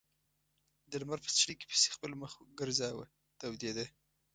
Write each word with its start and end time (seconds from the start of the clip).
د 0.89 0.91
لمر 1.01 1.19
په 1.25 1.29
څړیکې 1.37 1.65
پسې 1.71 1.87
خپل 1.95 2.11
مخ 2.21 2.31
ګرځاوه 2.59 3.05
تودېده. 3.39 3.85